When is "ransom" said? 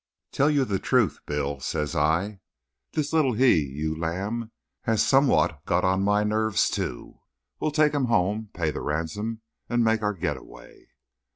8.81-9.41